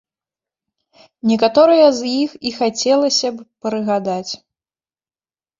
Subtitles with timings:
[1.31, 4.33] Некаторыя з іх і хацелася б прыгадаць.